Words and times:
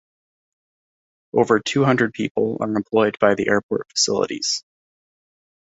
Over 1.31 1.59
two 1.59 1.85
hundred 1.85 2.15
people 2.15 2.57
are 2.59 2.71
employed 2.75 3.19
by 3.19 3.35
the 3.35 3.47
airport 3.49 3.87
facilities. 3.91 4.63